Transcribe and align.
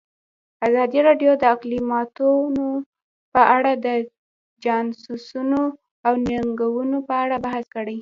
ازادي 0.67 0.99
راډیو 1.07 1.31
د 1.41 1.43
اقلیتونه 1.53 2.65
په 3.33 3.41
اړه 3.55 3.71
د 3.85 3.87
چانسونو 4.63 5.61
او 6.05 6.13
ننګونو 6.25 6.97
په 7.07 7.13
اړه 7.23 7.35
بحث 7.45 7.65
کړی. 7.75 7.97